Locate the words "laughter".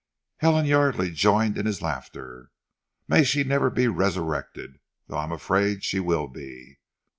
1.79-2.49